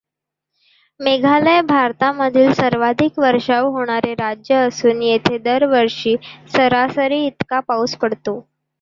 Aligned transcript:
मेघालय 0.99 1.61
भारतामधील 1.63 2.51
सर्वाधिक 2.53 3.19
वर्षाव 3.19 3.67
होणारे 3.71 4.13
राज्य 4.15 4.55
असून 4.67 5.01
येथे 5.03 5.37
दरवर्षी 5.39 6.15
सरासरी 6.55 7.25
इतका 7.25 7.59
पाऊस 7.67 7.95
पडतो. 7.97 8.39